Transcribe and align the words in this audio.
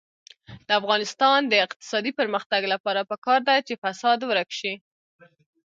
د 0.67 0.69
افغانستان 0.79 1.39
د 1.47 1.53
اقتصادي 1.65 2.11
پرمختګ 2.19 2.61
لپاره 2.73 3.07
پکار 3.11 3.39
ده 3.49 3.55
چې 3.67 3.73
فساد 3.83 4.19
ورک 4.29 4.49
شي. 4.59 4.73